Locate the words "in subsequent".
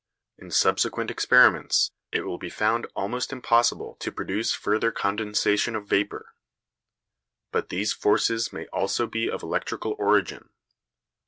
0.39-1.11